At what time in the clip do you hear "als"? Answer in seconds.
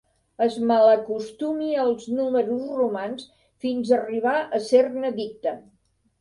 1.83-2.07